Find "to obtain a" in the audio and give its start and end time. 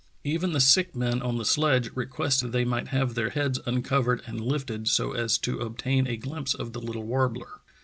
5.37-6.17